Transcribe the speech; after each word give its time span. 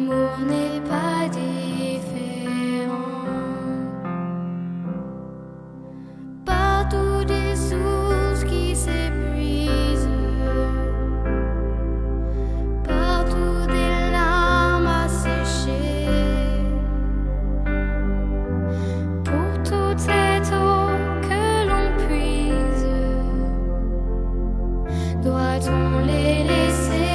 L'amour 0.00 0.38
n'est 0.46 0.80
pas 0.88 1.28
différent. 1.28 1.76
Partout 6.44 7.24
des 7.24 7.54
sources 7.54 8.44
qui 8.44 8.74
s'épuisent. 8.74 10.08
Partout 12.86 13.66
des 13.66 14.10
larmes 14.12 14.86
asséchées. 15.04 16.06
Pour 19.24 19.62
toute 19.64 19.98
cette 19.98 20.52
eau 20.52 20.88
que 21.22 21.44
l'on 21.68 21.88
puise, 22.06 22.86
doit-on 25.22 26.06
les 26.06 26.44
laisser? 26.44 27.09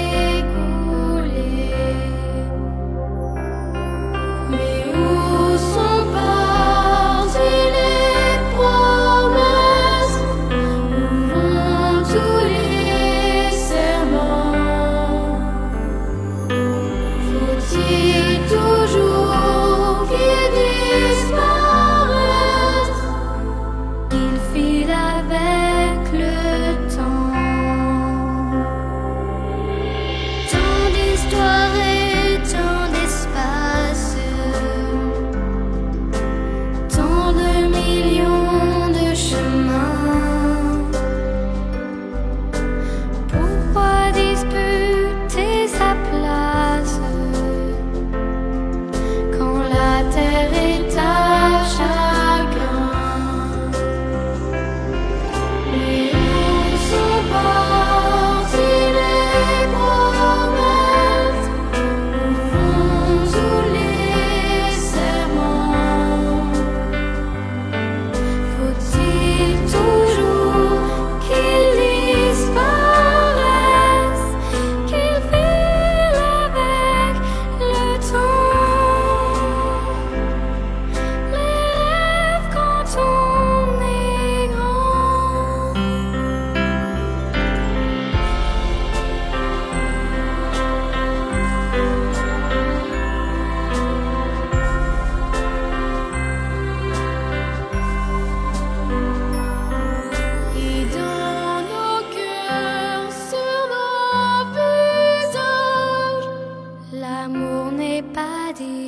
L'amour 106.99 107.71
n'est 107.71 108.01
pas 108.01 108.53
différent. 108.53 108.85